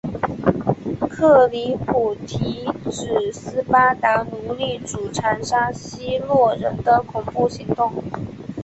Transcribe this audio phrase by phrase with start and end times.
[1.11, 7.93] 克里普提指斯巴达奴隶主残杀希洛人的恐怖行动。